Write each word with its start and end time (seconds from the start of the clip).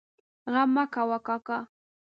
غم 0.51 0.69
مه 0.75 0.83
کوه 0.93 1.17
کاکا! 1.25 1.57